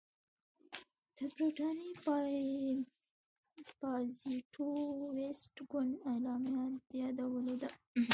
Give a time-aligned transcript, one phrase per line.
[1.15, 1.91] د برټانیې
[3.79, 7.69] پازیټویسټ ګوند اعلامیه د یادولو ده.